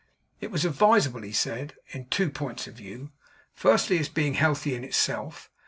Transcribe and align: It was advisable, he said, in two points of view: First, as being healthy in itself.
It 0.39 0.49
was 0.49 0.65
advisable, 0.65 1.21
he 1.21 1.31
said, 1.31 1.75
in 1.89 2.07
two 2.07 2.31
points 2.31 2.65
of 2.65 2.73
view: 2.73 3.11
First, 3.53 3.91
as 3.91 4.09
being 4.09 4.33
healthy 4.33 4.73
in 4.73 4.83
itself. 4.83 5.51